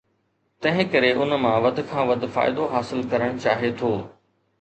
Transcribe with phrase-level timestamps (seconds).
[0.65, 3.91] تنهنڪري ان مان وڌ کان وڌ فائدو حاصل ڪرڻ چاهي ٿو.